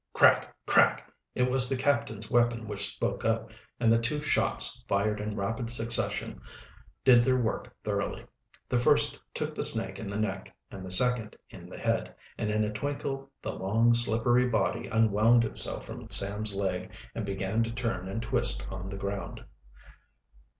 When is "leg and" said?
16.55-17.23